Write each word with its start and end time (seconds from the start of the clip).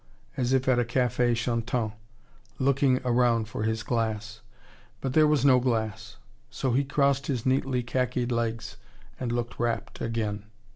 as 0.35 0.51
if 0.51 0.67
at 0.67 0.79
a 0.79 0.83
Cafe 0.83 1.35
Chantant, 1.35 1.93
looking 2.57 2.95
round 3.03 3.47
for 3.47 3.61
his 3.61 3.83
glass. 3.83 4.41
But 4.99 5.13
there 5.13 5.27
was 5.27 5.45
no 5.45 5.59
glass. 5.59 6.17
So 6.49 6.71
he 6.71 6.83
crossed 6.83 7.27
his 7.27 7.45
neatly 7.45 7.83
khakied 7.83 8.31
legs, 8.31 8.77
and 9.19 9.31
looked 9.31 9.59
rapt 9.59 10.01
again. 10.01 10.45